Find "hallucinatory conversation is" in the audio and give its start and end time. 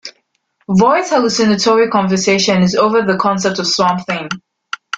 1.11-2.73